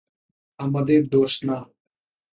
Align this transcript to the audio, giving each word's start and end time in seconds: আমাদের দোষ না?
আমাদের 0.59 1.01
দোষ 1.09 1.33
না? 1.47 1.57